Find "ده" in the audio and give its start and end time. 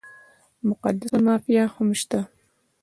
2.21-2.21